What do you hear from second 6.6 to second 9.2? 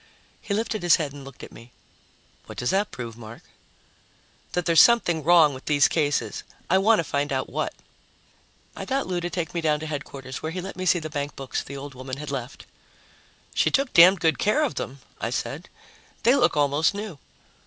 I want to find out what." I got Lou